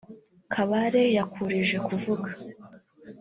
Kabare 0.53 1.03
yakurije 1.17 1.77
kuvuga 1.87 2.29